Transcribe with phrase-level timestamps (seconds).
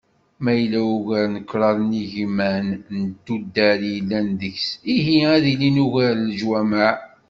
[0.43, 2.67] Ma yella ugar n kraḍ n yigiman
[2.97, 6.91] n tuddar i yellan deg-s, ihi ad ilin ugar n leǧwamaɛ.